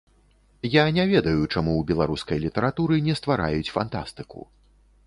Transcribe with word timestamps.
Я 0.75 0.85
не 0.95 1.05
ведаю, 1.11 1.35
чаму 1.53 1.71
ў 1.81 1.87
беларускай 1.91 2.43
літаратуры 2.49 2.95
не 3.11 3.19
ствараюць 3.21 3.73
фантастыку. 3.79 4.49